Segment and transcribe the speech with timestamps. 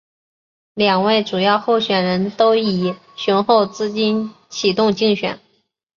[0.73, 5.39] 两位主要候选人都以雄厚资金启动竞选。